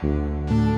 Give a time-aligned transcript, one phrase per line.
[0.00, 0.77] Música